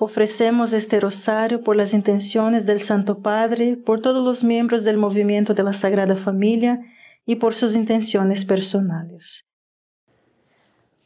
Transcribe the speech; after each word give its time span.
Ofrecemos 0.00 0.72
este 0.72 0.98
rosario 0.98 1.62
por 1.62 1.76
las 1.76 1.94
intenciones 1.94 2.66
del 2.66 2.80
Santo 2.80 3.18
Padre, 3.20 3.76
por 3.76 4.02
todos 4.02 4.24
los 4.24 4.42
miembros 4.42 4.82
del 4.82 4.96
movimiento 4.96 5.54
de 5.54 5.62
la 5.62 5.72
Sagrada 5.72 6.16
Familia 6.16 6.80
y 7.26 7.36
por 7.36 7.54
sus 7.54 7.74
intenciones 7.74 8.44
personales. 8.44 9.44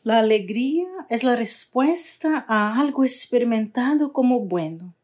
La 0.05 0.20
alegría 0.20 0.88
es 1.10 1.23
la 1.23 1.37
respuesta 1.37 2.46
a 2.48 2.80
algo 2.80 3.05
experimentado 3.05 4.12
como 4.12 4.41
bueno 4.41 4.95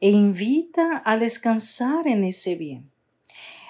e 0.00 0.10
invita 0.10 1.02
a 1.04 1.18
descansar 1.18 2.06
en 2.08 2.24
ese 2.24 2.54
bien. 2.54 2.90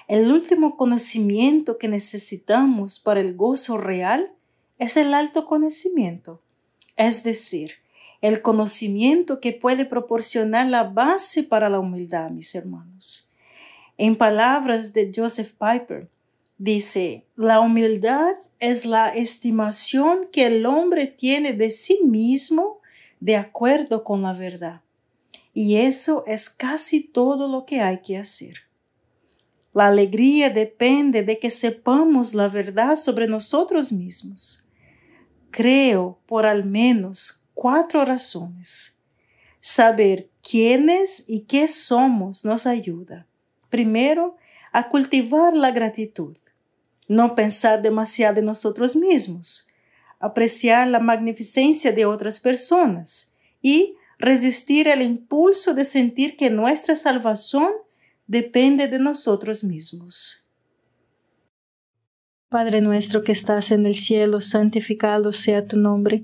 El 0.07 0.31
último 0.31 0.77
conocimiento 0.77 1.77
que 1.77 1.87
necesitamos 1.87 2.99
para 2.99 3.19
el 3.19 3.35
gozo 3.35 3.77
real 3.77 4.31
es 4.77 4.95
el 4.95 5.13
alto 5.13 5.45
conocimiento, 5.45 6.41
es 6.95 7.23
decir, 7.23 7.73
el 8.21 8.41
conocimiento 8.41 9.39
que 9.39 9.53
puede 9.53 9.85
proporcionar 9.85 10.67
la 10.67 10.83
base 10.83 11.43
para 11.43 11.69
la 11.69 11.79
humildad, 11.79 12.31
mis 12.31 12.53
hermanos. 12.53 13.31
En 13.97 14.15
palabras 14.15 14.93
de 14.93 15.11
Joseph 15.15 15.53
Piper, 15.53 16.09
dice, 16.57 17.25
la 17.35 17.59
humildad 17.59 18.35
es 18.59 18.85
la 18.85 19.09
estimación 19.09 20.27
que 20.31 20.47
el 20.47 20.65
hombre 20.65 21.07
tiene 21.07 21.53
de 21.53 21.69
sí 21.69 22.01
mismo 22.03 22.79
de 23.19 23.37
acuerdo 23.37 24.03
con 24.03 24.21
la 24.21 24.33
verdad. 24.33 24.81
Y 25.53 25.77
eso 25.77 26.23
es 26.27 26.49
casi 26.49 27.03
todo 27.03 27.47
lo 27.47 27.65
que 27.65 27.81
hay 27.81 27.99
que 27.99 28.17
hacer. 28.17 28.61
La 29.73 29.87
alegría 29.87 30.49
depende 30.49 31.23
de 31.23 31.39
que 31.39 31.49
sepamos 31.49 32.33
la 32.33 32.47
verdad 32.47 32.95
sobre 32.95 33.27
nosotros 33.27 33.91
mismos. 33.91 34.67
Creo, 35.51 36.19
por 36.25 36.45
al 36.45 36.65
menos 36.65 37.38
cuatro 37.59 38.05
razones. 38.05 39.01
Saber 39.59 40.29
quiénes 40.41 41.29
y 41.29 41.41
qué 41.41 41.67
somos 41.67 42.45
nos 42.45 42.65
ayuda. 42.65 43.27
Primero, 43.69 44.37
a 44.71 44.87
cultivar 44.87 45.53
la 45.57 45.71
gratitud. 45.71 46.37
No 47.09 47.35
pensar 47.35 47.81
demasiado 47.81 48.39
en 48.39 48.45
nosotros 48.45 48.95
mismos. 48.95 49.67
Apreciar 50.21 50.87
la 50.87 51.01
magnificencia 51.01 51.91
de 51.91 52.05
otras 52.05 52.39
personas. 52.39 53.35
Y 53.61 53.97
resistir 54.17 54.87
el 54.87 55.01
impulso 55.01 55.73
de 55.73 55.83
sentir 55.83 56.37
que 56.37 56.49
nuestra 56.49 56.95
salvación 56.95 57.73
depende 58.25 58.87
de 58.87 58.99
nosotros 58.99 59.65
mismos. 59.65 60.47
Padre 62.47 62.79
nuestro 62.79 63.21
que 63.21 63.33
estás 63.33 63.71
en 63.71 63.85
el 63.85 63.97
cielo, 63.97 64.39
santificado 64.39 65.33
sea 65.33 65.67
tu 65.67 65.75
nombre 65.75 66.23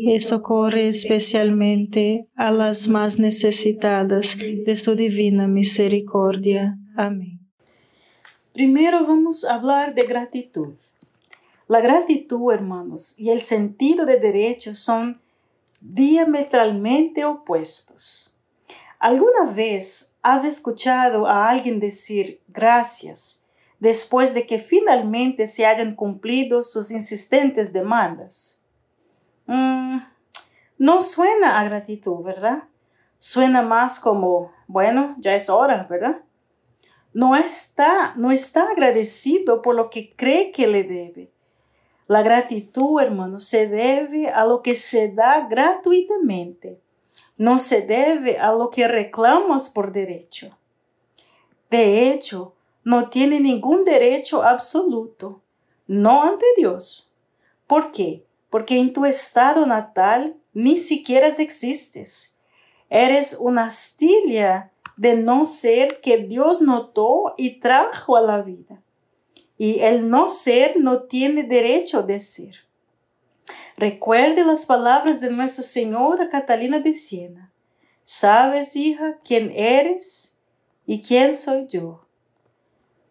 y 0.00 0.20
socorre 0.20 0.86
especialmente 0.86 2.28
a 2.36 2.52
las 2.52 2.86
más 2.86 3.18
necesitadas 3.18 4.36
de 4.38 4.76
su 4.76 4.94
divina 4.94 5.48
misericordia. 5.48 6.78
Amén. 6.96 7.40
Primero 8.52 9.04
vamos 9.04 9.44
a 9.44 9.56
hablar 9.56 9.96
de 9.96 10.04
gratitud. 10.04 10.74
La 11.66 11.80
gratitud, 11.80 12.52
hermanos, 12.52 13.18
y 13.18 13.30
el 13.30 13.40
sentido 13.40 14.06
de 14.06 14.20
derecho 14.20 14.72
son 14.72 15.20
diametralmente 15.80 17.24
opuestos. 17.24 18.36
¿Alguna 19.00 19.50
vez 19.52 20.16
has 20.22 20.44
escuchado 20.44 21.26
a 21.26 21.50
alguien 21.50 21.80
decir 21.80 22.40
gracias 22.46 23.46
después 23.80 24.32
de 24.32 24.46
que 24.46 24.60
finalmente 24.60 25.48
se 25.48 25.66
hayan 25.66 25.96
cumplido 25.96 26.62
sus 26.62 26.92
insistentes 26.92 27.72
demandas? 27.72 28.57
Mm, 29.48 30.00
no 30.76 31.00
suena 31.00 31.58
a 31.58 31.64
gratitud, 31.64 32.22
¿verdad? 32.22 32.64
Suena 33.18 33.62
más 33.62 33.98
como, 33.98 34.52
bueno, 34.66 35.16
ya 35.18 35.34
es 35.34 35.48
hora, 35.48 35.86
¿verdad? 35.88 36.20
No 37.14 37.34
está, 37.34 38.14
no 38.16 38.30
está 38.30 38.68
agradecido 38.68 39.62
por 39.62 39.74
lo 39.74 39.88
que 39.88 40.14
cree 40.14 40.52
que 40.52 40.66
le 40.66 40.84
debe. 40.84 41.32
La 42.06 42.22
gratitud, 42.22 43.00
hermano, 43.00 43.40
se 43.40 43.68
debe 43.68 44.28
a 44.28 44.44
lo 44.44 44.62
que 44.62 44.74
se 44.74 45.12
da 45.12 45.48
gratuitamente. 45.48 46.78
No 47.38 47.58
se 47.58 47.86
debe 47.86 48.38
a 48.38 48.52
lo 48.52 48.68
que 48.68 48.86
reclamas 48.86 49.70
por 49.70 49.92
derecho. 49.92 50.56
De 51.70 52.10
hecho, 52.10 52.54
no 52.84 53.08
tiene 53.08 53.40
ningún 53.40 53.84
derecho 53.84 54.42
absoluto, 54.42 55.40
no 55.86 56.22
ante 56.22 56.46
Dios. 56.56 57.10
¿Por 57.66 57.92
qué? 57.92 58.27
Porque 58.50 58.78
en 58.78 58.92
tu 58.92 59.04
estado 59.04 59.66
natal 59.66 60.36
ni 60.52 60.76
siquiera 60.76 61.28
existes. 61.28 62.36
Eres 62.90 63.36
una 63.38 63.66
astilla 63.66 64.72
de 64.96 65.14
no 65.14 65.44
ser 65.44 66.00
que 66.00 66.18
Dios 66.18 66.62
notó 66.62 67.34
y 67.36 67.60
trajo 67.60 68.16
a 68.16 68.22
la 68.22 68.42
vida. 68.42 68.82
Y 69.56 69.80
el 69.80 70.08
no 70.08 70.28
ser 70.28 70.78
no 70.78 71.02
tiene 71.02 71.44
derecho 71.44 72.02
de 72.02 72.20
ser. 72.20 72.54
Recuerde 73.76 74.44
las 74.44 74.66
palabras 74.66 75.20
de 75.20 75.30
Nuestra 75.30 75.62
Señora 75.62 76.28
Catalina 76.28 76.80
de 76.80 76.94
Siena. 76.94 77.52
¿Sabes, 78.02 78.74
hija, 78.74 79.18
quién 79.24 79.52
eres 79.52 80.38
y 80.86 81.02
quién 81.02 81.36
soy 81.36 81.66
yo? 81.68 82.04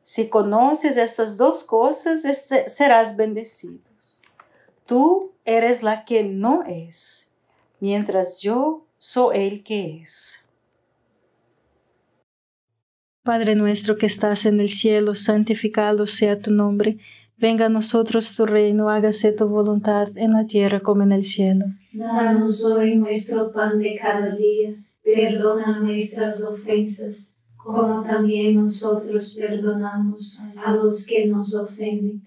Si 0.03 0.27
conoces 0.27 0.97
estas 0.97 1.37
dos 1.37 1.63
cosas, 1.63 2.23
serás 2.67 3.15
bendecido. 3.15 3.86
Tú 4.87 5.33
eres 5.43 5.83
la 5.83 6.05
que 6.05 6.23
no 6.23 6.63
es, 6.63 7.33
mientras 7.81 8.41
yo 8.41 8.85
soy 8.97 9.37
el 9.37 9.63
que 9.63 10.01
es. 10.01 10.47
Padre 13.21 13.55
nuestro 13.55 13.97
que 13.97 14.05
estás 14.05 14.45
en 14.45 14.61
el 14.61 14.69
cielo, 14.69 15.13
santificado 15.13 16.07
sea 16.07 16.39
tu 16.39 16.51
nombre. 16.51 16.99
Venga 17.35 17.65
a 17.65 17.69
nosotros 17.69 18.33
tu 18.33 18.45
reino, 18.45 18.89
hágase 18.89 19.33
tu 19.33 19.49
voluntad 19.49 20.07
en 20.15 20.31
la 20.31 20.45
tierra 20.45 20.79
como 20.79 21.03
en 21.03 21.11
el 21.11 21.23
cielo. 21.23 21.65
Danos 21.91 22.63
hoy 22.63 22.95
nuestro 22.95 23.51
pan 23.51 23.79
de 23.79 23.97
cada 24.01 24.33
día, 24.37 24.73
perdona 25.03 25.81
nuestras 25.81 26.41
ofensas, 26.41 27.35
como 27.57 28.03
también 28.03 28.55
nosotros 28.55 29.35
perdonamos 29.37 30.41
a 30.65 30.71
los 30.71 31.05
que 31.05 31.27
nos 31.27 31.53
ofenden 31.53 32.26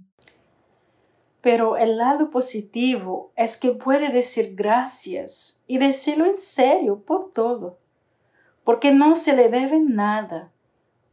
Pero 1.41 1.75
el 1.75 1.97
lado 1.97 2.29
positivo 2.29 3.31
es 3.35 3.57
que 3.57 3.71
puede 3.71 4.11
decir 4.11 4.53
gracias 4.55 5.63
y 5.67 5.79
decirlo 5.79 6.25
en 6.25 6.37
serio 6.37 7.01
por 7.01 7.31
todo, 7.31 7.79
porque 8.63 8.91
no 8.91 9.15
se 9.15 9.35
le 9.35 9.49
debe 9.49 9.79
nada. 9.79 10.51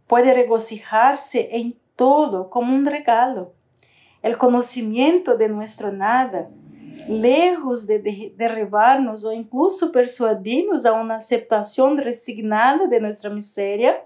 Puede 0.06 0.34
regocijarse 0.34 1.48
en 1.56 1.76
todo 1.96 2.50
como 2.50 2.74
un 2.74 2.84
regalo. 2.84 3.52
El 4.22 4.36
conocimiento 4.36 5.36
de 5.36 5.48
nuestro 5.48 5.92
nada, 5.92 6.50
lejos 7.08 7.86
de 7.86 8.32
derribarnos 8.36 9.24
o 9.24 9.32
incluso 9.32 9.90
persuadirnos 9.92 10.84
a 10.84 10.92
una 10.92 11.16
aceptación 11.16 11.96
resignada 11.96 12.86
de 12.86 13.00
nuestra 13.00 13.30
miseria, 13.30 14.02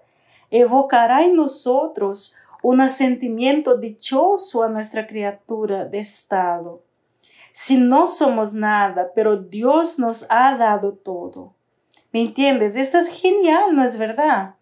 evocará 0.51 1.25
en 1.25 1.35
nosotros 1.35 2.37
un 2.63 2.89
sentimiento 2.89 3.77
dichoso 3.77 4.63
a 4.63 4.69
nuestra 4.69 5.07
criatura 5.07 5.85
de 5.85 5.99
estado. 5.99 6.83
Si 7.51 7.77
no 7.77 8.09
somos 8.09 8.55
nada, 8.55 9.11
pero 9.15 9.37
Dios 9.37 9.99
nos 9.99 10.27
ha 10.31 10.57
dado 10.57 10.93
todo. 10.93 11.53
¿Me 12.13 12.23
entiendes? 12.23 12.77
Eso 12.77 12.99
es 12.99 13.09
genial, 13.09 13.75
¿no 13.75 13.85
es 13.85 13.99
verdad? 13.99 14.55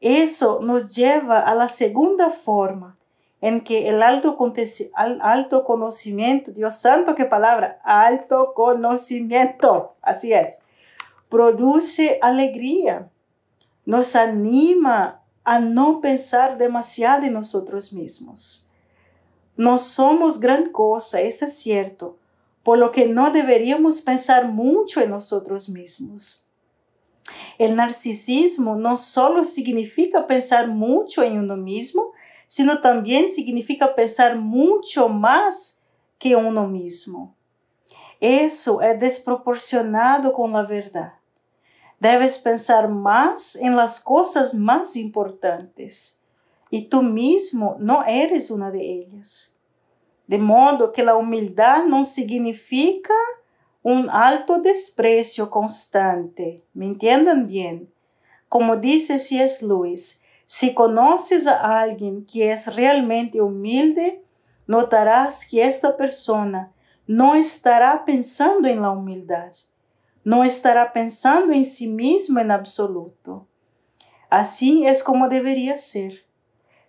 Eso 0.00 0.60
nos 0.62 0.94
lleva 0.94 1.40
a 1.40 1.54
la 1.54 1.68
segunda 1.68 2.30
forma 2.30 2.96
en 3.40 3.60
que 3.62 3.88
el 3.88 4.02
alto 4.02 4.36
conocimiento, 5.64 6.50
Dios 6.52 6.76
santo, 6.76 7.14
qué 7.14 7.24
palabra, 7.24 7.80
alto 7.84 8.52
conocimiento, 8.54 9.94
así 10.02 10.32
es, 10.32 10.64
produce 11.28 12.18
alegría, 12.20 13.08
nos 13.84 14.16
anima 14.16 15.22
a 15.48 15.60
no 15.60 16.02
pensar 16.02 16.58
demasiado 16.58 17.24
en 17.24 17.32
nosotros 17.32 17.90
mismos. 17.90 18.68
No 19.56 19.78
somos 19.78 20.40
gran 20.40 20.70
cosa, 20.70 21.22
eso 21.22 21.46
es 21.46 21.54
cierto, 21.54 22.18
por 22.62 22.76
lo 22.76 22.92
que 22.92 23.08
no 23.08 23.32
deberíamos 23.32 24.02
pensar 24.02 24.48
mucho 24.48 25.00
en 25.00 25.08
nosotros 25.08 25.70
mismos. 25.70 26.46
El 27.56 27.76
narcisismo 27.76 28.76
no 28.76 28.98
solo 28.98 29.46
significa 29.46 30.26
pensar 30.26 30.68
mucho 30.68 31.22
en 31.22 31.38
uno 31.38 31.56
mismo, 31.56 32.12
sino 32.46 32.82
también 32.82 33.30
significa 33.30 33.94
pensar 33.94 34.36
mucho 34.36 35.08
más 35.08 35.82
que 36.18 36.36
uno 36.36 36.68
mismo. 36.68 37.34
Eso 38.20 38.82
es 38.82 39.00
desproporcionado 39.00 40.30
con 40.34 40.52
la 40.52 40.64
verdad. 40.64 41.17
Debes 42.00 42.38
pensar 42.38 42.88
más 42.88 43.56
en 43.56 43.74
las 43.74 44.00
cosas 44.00 44.54
más 44.54 44.94
importantes 44.94 46.22
y 46.70 46.82
tú 46.82 47.02
mismo 47.02 47.76
no 47.80 48.04
eres 48.04 48.52
una 48.52 48.70
de 48.70 48.80
ellas. 48.80 49.58
De 50.28 50.38
modo 50.38 50.92
que 50.92 51.02
la 51.02 51.16
humildad 51.16 51.86
no 51.86 52.04
significa 52.04 53.14
un 53.82 54.08
alto 54.10 54.60
desprecio 54.60 55.50
constante. 55.50 56.62
¿Me 56.72 56.86
entiendan 56.86 57.48
bien? 57.48 57.92
Como 58.48 58.76
dice 58.76 59.18
C.S. 59.18 59.66
Lewis, 59.66 60.24
si 60.46 60.74
conoces 60.74 61.48
a 61.48 61.80
alguien 61.80 62.24
que 62.24 62.52
es 62.52 62.74
realmente 62.76 63.40
humilde, 63.40 64.22
notarás 64.68 65.48
que 65.48 65.66
esta 65.66 65.96
persona 65.96 66.70
no 67.08 67.34
estará 67.34 68.04
pensando 68.04 68.68
en 68.68 68.82
la 68.82 68.90
humildad 68.90 69.52
no 70.24 70.44
estará 70.44 70.92
pensando 70.92 71.52
en 71.52 71.64
sí 71.64 71.88
mismo 71.88 72.40
en 72.40 72.50
absoluto. 72.50 73.46
Así 74.30 74.86
es 74.86 75.02
como 75.02 75.28
debería 75.28 75.76
ser. 75.76 76.24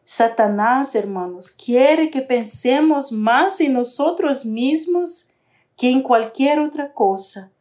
Satanás, 0.04 0.96
hermanos, 0.96 1.52
quiere 1.52 2.10
que 2.10 2.22
pensemos 2.22 3.12
más 3.12 3.62
en 3.62 3.74
nosotros 3.74 4.46
mismos 4.46 5.32
que 5.78 5.92
en 5.92 6.02
cualquier 6.02 6.60
otra 6.60 6.94
cosa, 6.94 7.52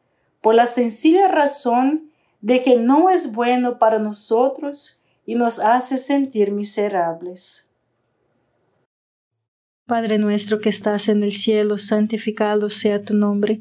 por 0.41 0.55
la 0.55 0.67
sencilla 0.67 1.29
razón 1.29 2.11
de 2.41 2.63
que 2.63 2.77
no 2.77 3.11
es 3.11 3.35
bueno 3.35 3.79
para 3.79 3.99
nosotros 3.99 5.03
y 5.27 5.35
nos 5.35 5.61
hace 5.61 5.99
sentir 5.99 6.51
miserables. 6.51 7.71
Padre 9.87 10.19
nuestro 10.19 10.61
que 10.61 10.69
estás 10.69 11.09
en 11.09 11.23
el 11.23 11.33
cielo, 11.33 11.79
santificado 11.79 12.71
sea 12.71 13.03
tu 13.03 13.15
nombre 13.15 13.61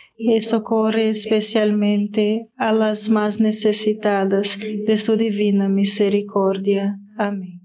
y 0.23 0.41
socorre 0.41 1.09
especialmente 1.09 2.49
a 2.55 2.71
las 2.71 3.09
más 3.09 3.39
necesitadas 3.39 4.57
de 4.59 4.97
su 4.97 5.15
divina 5.15 5.67
misericordia. 5.67 6.99
Amén. 7.17 7.59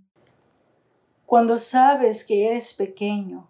Cuando 1.27 1.59
sabes 1.59 2.25
que 2.25 2.47
eres 2.47 2.73
pequeño, 2.73 3.47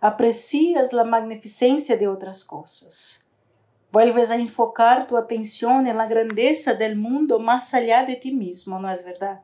aprecias 0.00 0.92
la 0.92 1.04
magnificencia 1.04 1.96
de 1.96 2.08
otras 2.08 2.44
cosas. 2.44 3.24
Vuelves 3.90 4.30
a 4.30 4.36
enfocar 4.36 5.06
tu 5.06 5.16
atención 5.16 5.86
en 5.86 5.96
la 5.96 6.06
grandeza 6.06 6.74
del 6.74 6.96
mundo 6.96 7.38
más 7.38 7.72
allá 7.72 8.04
de 8.04 8.16
ti 8.16 8.32
mismo, 8.32 8.78
¿no 8.78 8.90
es 8.90 9.04
verdad? 9.04 9.40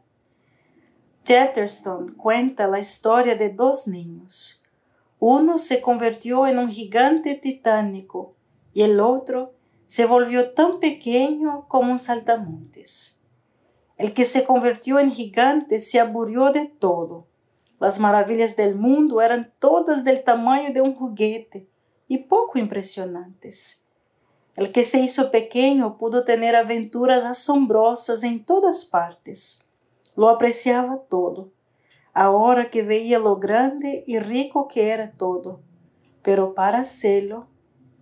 Jetterstone 1.25 2.15
cuenta 2.15 2.67
la 2.67 2.79
historia 2.79 3.37
de 3.37 3.51
dos 3.51 3.89
niños. 3.89 4.65
Uno 5.19 5.59
se 5.59 5.81
convirtió 5.81 6.47
en 6.47 6.59
un 6.59 6.71
gigante 6.71 7.35
titánico 7.35 8.35
y 8.79 8.83
el 8.83 9.01
otro 9.01 9.55
se 9.89 10.07
volvió 10.07 10.53
tan 10.53 10.79
pequeño 10.79 11.67
como 11.67 11.91
un 11.91 11.99
saltamontes. 11.99 13.25
El 13.97 14.15
que 14.15 14.25
se 14.25 14.45
convirtió 14.45 15.01
en 15.01 15.11
gigante 15.11 15.81
se 15.81 15.99
aburrió 15.99 16.53
de 16.53 16.67
todo. 16.67 17.27
Las 17.81 17.99
maravillas 17.99 18.55
del 18.55 18.77
mundo 18.77 19.21
eran 19.21 19.53
todas 19.59 20.05
del 20.05 20.23
tamaño 20.23 20.73
de 20.73 20.81
un 20.81 20.95
juguete 20.95 21.67
y 22.07 22.19
poco 22.19 22.57
impresionantes. 22.57 23.85
El 24.55 24.71
que 24.71 24.85
se 24.85 25.01
hizo 25.01 25.33
pequeño 25.33 25.99
pudo 25.99 26.23
tener 26.23 26.55
aventuras 26.55 27.25
asombrosas 27.25 28.23
en 28.23 28.45
todas 28.45 28.85
partes. 28.85 29.69
Lo 30.15 30.29
apreciaba 30.29 30.99
todo, 31.09 31.51
ahora 32.13 32.71
que 32.71 32.85
veía 32.85 33.19
lo 33.19 33.39
grande 33.39 34.05
y 34.07 34.21
rico 34.21 34.69
que 34.69 34.91
era 34.91 35.11
todo. 35.11 35.63
Pero 36.23 36.55
para 36.55 36.79
hacerlo, 36.79 37.49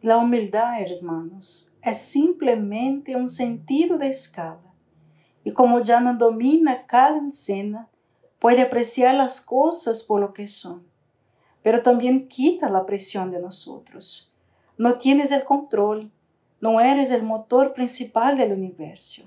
La 0.00 0.16
humildad, 0.16 0.80
hermanos, 0.80 1.72
es 1.82 1.98
simplemente 1.98 3.16
un 3.16 3.28
sentido 3.28 3.98
de 3.98 4.08
escala. 4.08 4.72
Y 5.42 5.50
como 5.50 5.80
ya 5.80 5.98
no 5.98 6.14
domina 6.14 6.86
cada 6.86 7.20
escena, 7.28 7.88
puede 8.38 8.62
apreciar 8.62 9.16
las 9.16 9.40
cosas 9.40 10.04
por 10.04 10.20
lo 10.20 10.32
que 10.32 10.46
son, 10.46 10.86
pero 11.64 11.82
también 11.82 12.28
quita 12.28 12.68
la 12.68 12.86
presión 12.86 13.32
de 13.32 13.40
nosotros. 13.40 14.36
No 14.76 14.98
tienes 14.98 15.32
el 15.32 15.42
control, 15.42 16.12
no 16.60 16.80
eres 16.80 17.10
el 17.10 17.24
motor 17.24 17.72
principal 17.72 18.36
del 18.36 18.52
universo. 18.52 19.22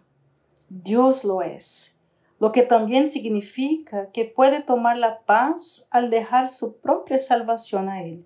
Dios 0.69 1.25
lo 1.25 1.41
es, 1.41 1.99
lo 2.39 2.53
que 2.53 2.61
también 2.61 3.09
significa 3.09 4.09
que 4.11 4.23
puede 4.23 4.61
tomar 4.61 4.97
la 4.97 5.19
paz 5.19 5.89
al 5.91 6.09
dejar 6.09 6.49
su 6.49 6.77
propia 6.77 7.19
salvación 7.19 7.89
a 7.89 8.03
Él. 8.03 8.25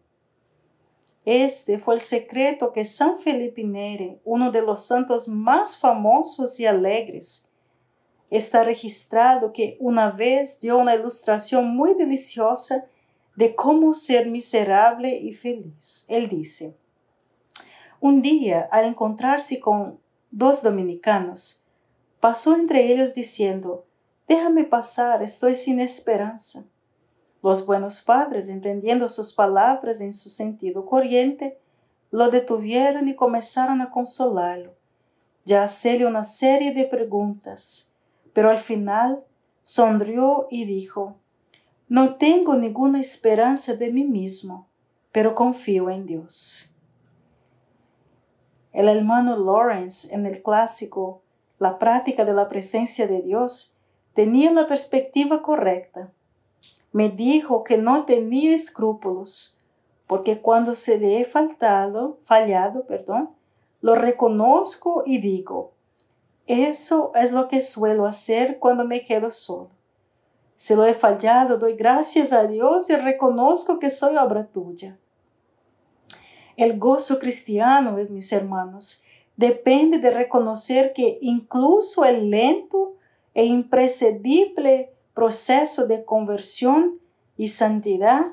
Este 1.26 1.80
fue 1.80 1.96
el 1.96 2.02
secreto 2.02 2.72
que 2.72 2.86
San 2.86 3.20
Felipe 3.20 3.64
Neri, 3.64 4.20
uno 4.24 4.52
de 4.52 4.62
los 4.62 4.86
santos 4.86 5.28
más 5.28 5.80
famosos 5.80 6.60
y 6.60 6.68
alegres, 6.68 7.52
está 8.30 8.64
registrado 8.64 9.52
que 9.52 9.76
una 9.80 10.12
vez 10.12 10.60
dio 10.60 10.78
una 10.78 10.94
ilustración 10.94 11.76
muy 11.76 11.96
deliciosa 11.96 12.86
de 13.36 13.56
cómo 13.56 13.94
ser 13.94 14.28
miserable 14.28 15.16
y 15.18 15.34
feliz. 15.34 16.06
Él 16.10 16.30
dice, 16.30 16.78
un 18.00 18.22
día, 18.22 18.70
al 18.72 18.86
encontrarse 18.86 19.60
con 19.60 20.00
dos 20.30 20.62
dominicanos, 20.62 21.66
pasó 22.20 22.56
entre 22.56 22.92
ellos 22.92 23.16
diciendo, 23.16 23.86
déjame 24.28 24.64
pasar, 24.64 25.24
estoy 25.24 25.56
sin 25.56 25.80
esperanza. 25.80 26.66
Los 27.45 27.67
buenos 27.67 28.01
padres, 28.01 28.49
entendiendo 28.49 29.08
sus 29.08 29.31
palabras 29.31 30.01
en 30.01 30.13
su 30.13 30.31
sentido 30.31 30.84
corriente, 30.84 31.60
lo 32.10 32.31
detuvieron 32.31 33.08
y 33.08 33.13
comenzaron 33.13 33.81
a 33.81 33.91
consolarlo, 33.91 34.73
ya 35.45 35.62
hacerle 35.62 36.08
una 36.08 36.23
serie 36.23 36.73
de 36.73 36.86
preguntas, 36.86 37.93
pero 38.34 38.49
al 38.49 38.58
final 38.58 39.23
sonrió 39.62 40.47
y 40.49 40.65
dijo, 40.65 41.17
no 41.88 42.15
tengo 42.15 42.55
ninguna 42.55 42.99
esperanza 42.99 43.75
de 43.75 43.91
mí 43.91 44.05
mismo, 44.05 44.67
pero 45.12 45.36
confío 45.36 45.91
en 45.91 46.08
Dios. 46.08 46.71
El 48.73 48.89
hermano 48.89 49.38
Lawrence 49.38 50.12
en 50.12 50.25
el 50.25 50.41
clásico 50.41 51.21
La 51.60 51.77
práctica 51.77 52.25
de 52.25 52.34
la 52.34 52.49
presencia 52.49 53.08
de 53.08 53.21
Dios 53.21 53.77
tenía 54.15 54.51
la 54.51 54.65
perspectiva 54.65 55.43
correcta 55.43 56.10
me 56.95 57.10
dijo 57.10 57.65
que 57.65 57.77
no 57.77 58.05
tenía 58.05 58.55
escrúpulos, 58.55 59.60
porque 60.08 60.39
cuando 60.39 60.75
se 60.75 60.97
le 60.97 61.19
he 61.19 61.25
faltado, 61.25 62.19
fallado, 62.23 62.86
perdón, 62.86 63.31
lo 63.81 63.95
reconozco 63.95 65.03
y 65.05 65.17
digo, 65.17 65.73
eso 66.47 67.12
es 67.13 67.34
lo 67.34 67.49
que 67.49 67.60
suelo 67.60 68.05
hacer 68.05 68.60
cuando 68.60 68.86
me 68.86 69.03
quedo 69.03 69.29
solo. 69.29 69.71
Si 70.55 70.73
lo 70.73 70.86
he 70.86 70.93
fallado, 70.93 71.58
doy 71.58 71.75
gracias 71.75 72.31
a 72.31 72.47
Dios 72.47 72.89
y 72.89 72.95
reconozco 72.95 73.77
que 73.77 73.89
soy 73.89 74.15
obra 74.15 74.45
tuya. 74.45 74.97
El 76.55 76.79
gozo 76.79 77.19
cristiano, 77.19 77.97
mis 78.10 78.31
hermanos, 78.31 79.03
depende 79.36 79.97
de 79.97 80.12
reconocer 80.12 80.93
que 80.93 81.17
incluso 81.19 82.05
el 82.05 82.29
lento 82.29 82.93
e 83.34 83.43
imprescindible 83.43 84.94
proceso 85.15 85.88
de 85.88 86.06
conversión 86.06 86.99
y 87.38 87.47
santidad 87.47 88.28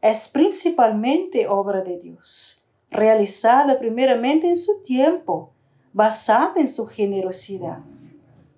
es 0.00 0.28
principalmente 0.28 1.48
obra 1.48 1.82
de 1.82 1.98
Dios, 1.98 2.64
realizada 2.90 3.78
primeramente 3.78 4.46
en 4.46 4.56
su 4.56 4.82
tiempo, 4.82 5.50
basada 5.92 6.52
en 6.56 6.68
su 6.68 6.86
generosidad. 6.86 7.78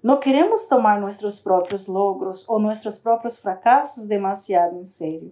No 0.02 0.18
queremos 0.18 0.68
tomar 0.68 1.00
nuestros 1.00 1.40
propios 1.40 1.88
logros 1.88 2.44
o 2.48 2.58
nuestros 2.58 2.98
propios 2.98 3.38
fracasos 3.38 4.08
demasiado 4.08 4.76
en 4.76 4.86
serio. 4.86 5.30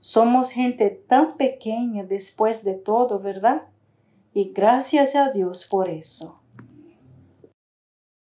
Somos 0.00 0.50
gente 0.50 0.90
tan 1.08 1.36
pequeña 1.36 2.04
después 2.04 2.64
de 2.64 2.74
todo, 2.74 3.18
¿verdad? 3.20 3.62
Y 4.32 4.50
gracias 4.52 5.14
a 5.14 5.30
Dios 5.30 5.66
por 5.66 5.88
eso. 5.88 6.40